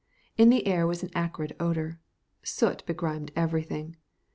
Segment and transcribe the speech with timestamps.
[0.35, 1.99] In the air was an acrid odor.
[2.41, 3.97] Soot begrimed everything.